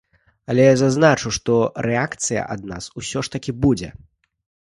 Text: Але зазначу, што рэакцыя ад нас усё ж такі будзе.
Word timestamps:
Але 0.51 0.63
зазначу, 0.81 1.33
што 1.37 1.57
рэакцыя 1.87 2.47
ад 2.55 2.65
нас 2.71 2.89
усё 3.01 3.19
ж 3.27 3.35
такі 3.35 3.51
будзе. 3.67 3.89